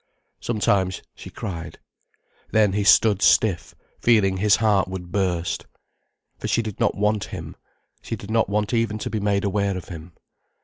[0.39, 1.77] Sometimes she cried.
[2.49, 5.67] Then he stood stiff, feeling his heart would burst.
[6.39, 7.55] For she did not want him,
[8.01, 10.13] she did not want even to be made aware of him.